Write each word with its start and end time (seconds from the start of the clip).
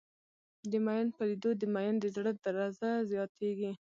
د 0.71 0.71
ميئن 0.85 1.07
په 1.17 1.23
لېدو 1.29 1.51
د 1.57 1.63
ميئن 1.75 1.95
د 1.99 2.05
زړه 2.15 2.31
درزه 2.43 2.91
زياتېږي. 3.11 3.71